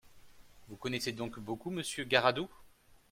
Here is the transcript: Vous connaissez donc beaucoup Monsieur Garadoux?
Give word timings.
Vous 0.67 0.77
connaissez 0.77 1.11
donc 1.11 1.37
beaucoup 1.39 1.69
Monsieur 1.69 2.05
Garadoux? 2.05 2.49